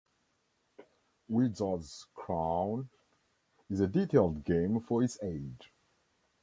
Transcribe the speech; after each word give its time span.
"Wizard's 1.29 2.07
Crown" 2.15 2.89
is 3.69 3.81
a 3.81 3.87
detailed 3.87 4.43
game 4.43 4.79
for 4.81 5.03
its 5.03 5.21
age. 5.21 5.71